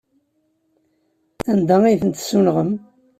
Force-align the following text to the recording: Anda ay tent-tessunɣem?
Anda 1.51 1.75
ay 1.83 1.97
tent-tessunɣem? 2.01 2.71